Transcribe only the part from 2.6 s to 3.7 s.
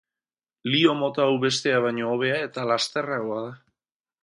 lasterragoa da.